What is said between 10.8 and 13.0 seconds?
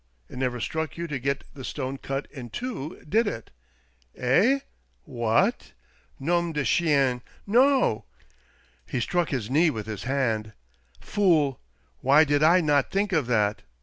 "Fool! Why did I not